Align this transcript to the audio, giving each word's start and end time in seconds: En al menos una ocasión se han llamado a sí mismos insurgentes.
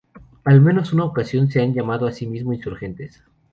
En 0.47 0.51
al 0.53 0.61
menos 0.61 0.93
una 0.93 1.03
ocasión 1.03 1.51
se 1.51 1.61
han 1.61 1.75
llamado 1.75 2.07
a 2.07 2.11
sí 2.11 2.25
mismos 2.25 2.55
insurgentes. 2.55 3.21